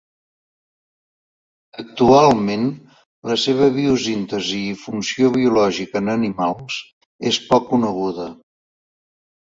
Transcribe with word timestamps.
Actualment, 1.83 2.65
la 3.33 3.37
seva 3.43 3.69
biosíntesi 3.77 4.65
i 4.73 4.83
funció 4.87 5.33
biològica 5.39 6.05
en 6.05 6.13
animals 6.19 6.83
és 7.33 7.43
poc 7.53 7.73
coneguda. 7.77 8.31